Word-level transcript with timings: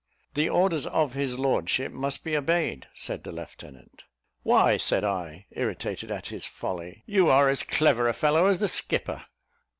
"The 0.33 0.49
orders 0.49 0.87
of 0.87 1.13
his 1.13 1.37
lordship 1.37 1.91
must 1.93 2.23
be 2.23 2.35
obeyed," 2.35 2.87
said 2.95 3.23
the 3.23 3.31
lieutenant. 3.31 4.01
"Why," 4.41 4.77
said 4.77 5.03
I, 5.03 5.45
irritated 5.51 6.09
at 6.09 6.29
his 6.29 6.47
folly, 6.47 7.03
"you 7.05 7.29
are 7.29 7.49
as 7.49 7.61
clever 7.61 8.07
a 8.09 8.13
fellow 8.15 8.47
as 8.47 8.57
the 8.57 8.67
skipper." 8.67 9.25